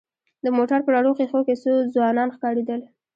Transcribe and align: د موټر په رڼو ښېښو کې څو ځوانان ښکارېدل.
د 0.43 0.45
موټر 0.57 0.79
په 0.83 0.89
رڼو 0.95 1.11
ښېښو 1.17 1.39
کې 1.47 1.55
څو 1.63 1.71
ځوانان 1.93 2.29
ښکارېدل. 2.35 2.81